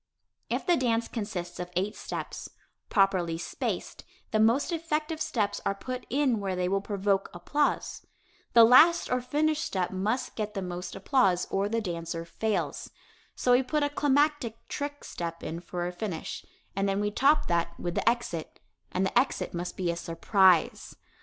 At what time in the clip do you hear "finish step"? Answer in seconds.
9.21-9.91